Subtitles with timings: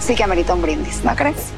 [0.00, 1.52] sí que amerita un brindis, ¿no crees?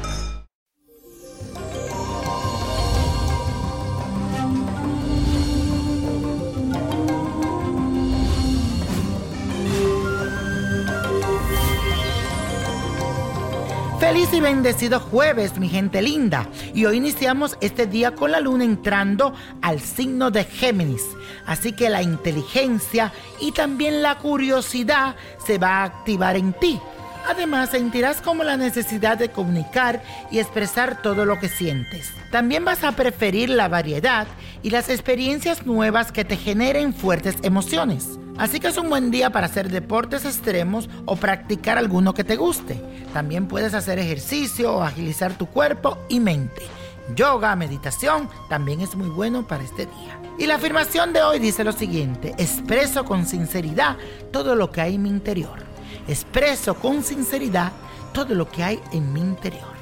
[13.99, 16.47] Feliz y bendecido jueves, mi gente linda.
[16.75, 21.03] Y hoy iniciamos este día con la luna entrando al signo de Géminis.
[21.45, 26.79] Así que la inteligencia y también la curiosidad se va a activar en ti.
[27.25, 32.11] Además, sentirás como la necesidad de comunicar y expresar todo lo que sientes.
[32.31, 34.27] También vas a preferir la variedad
[34.61, 38.19] y las experiencias nuevas que te generen fuertes emociones.
[38.37, 42.35] Así que es un buen día para hacer deportes extremos o practicar alguno que te
[42.35, 42.81] guste.
[43.13, 46.63] También puedes hacer ejercicio o agilizar tu cuerpo y mente.
[47.15, 50.19] Yoga, meditación, también es muy bueno para este día.
[50.39, 53.97] Y la afirmación de hoy dice lo siguiente, expreso con sinceridad
[54.31, 55.72] todo lo que hay en mi interior.
[56.07, 57.71] Expreso con sinceridad
[58.13, 59.73] todo lo que hay en mi interior.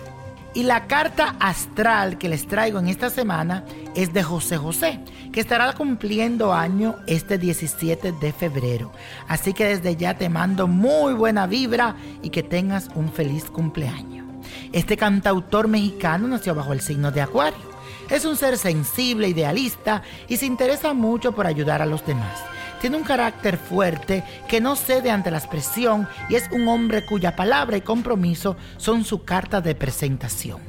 [0.54, 3.64] Y la carta astral que les traigo en esta semana
[3.96, 5.00] es de José José,
[5.32, 8.92] que estará cumpliendo año este 17 de febrero.
[9.30, 14.28] Así que desde ya te mando muy buena vibra y que tengas un feliz cumpleaños.
[14.74, 17.72] Este cantautor mexicano nació bajo el signo de Acuario.
[18.10, 22.44] Es un ser sensible, idealista y se interesa mucho por ayudar a los demás.
[22.82, 27.36] Tiene un carácter fuerte que no cede ante la expresión y es un hombre cuya
[27.36, 30.60] palabra y compromiso son su carta de presentación.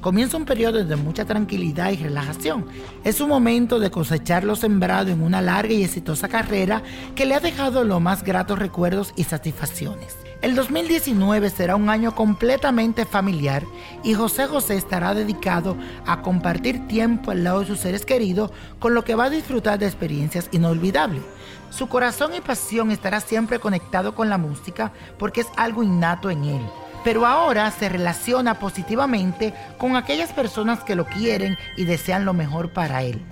[0.00, 2.66] Comienza un periodo de mucha tranquilidad y relajación.
[3.04, 6.82] Es un momento de cosechar lo sembrado en una larga y exitosa carrera
[7.14, 10.16] que le ha dejado los más gratos recuerdos y satisfacciones.
[10.42, 13.64] El 2019 será un año completamente familiar
[14.04, 18.94] y José José estará dedicado a compartir tiempo al lado de sus seres queridos, con
[18.94, 21.22] lo que va a disfrutar de experiencias inolvidables.
[21.70, 26.44] Su corazón y pasión estará siempre conectado con la música porque es algo innato en
[26.44, 26.62] él.
[27.04, 32.72] Pero ahora se relaciona positivamente con aquellas personas que lo quieren y desean lo mejor
[32.72, 33.22] para él.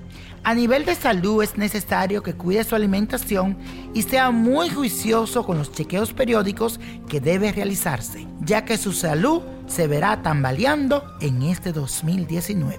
[0.47, 3.57] A nivel de salud es necesario que cuide su alimentación
[3.95, 9.41] y sea muy juicioso con los chequeos periódicos que debe realizarse, ya que su salud
[9.67, 12.79] se verá tambaleando en este 2019.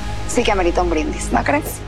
[0.31, 1.81] sí que amerita un brindis, ¿no crees?